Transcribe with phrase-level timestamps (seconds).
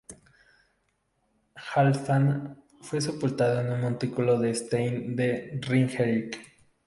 [1.75, 6.39] Halfdan fue sepultado en un montículo en Stein de Ringerike.